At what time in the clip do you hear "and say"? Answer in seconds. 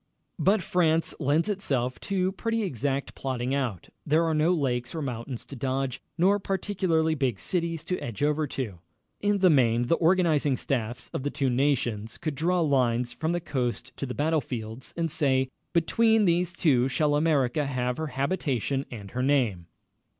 14.97-15.49